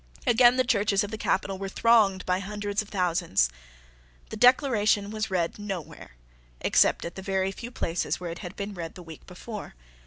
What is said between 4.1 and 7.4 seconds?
The Declaration was read nowhere except at the